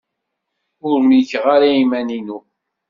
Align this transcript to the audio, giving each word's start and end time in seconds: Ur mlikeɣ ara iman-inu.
Ur 0.87 0.97
mlikeɣ 1.01 1.45
ara 1.55 1.69
iman-inu. 1.81 2.39